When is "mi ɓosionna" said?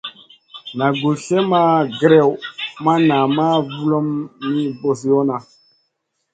4.49-5.37